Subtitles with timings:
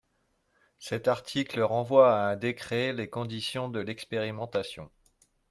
[0.79, 4.89] Cet article renvoie à un décret les conditions de l’expérimentation.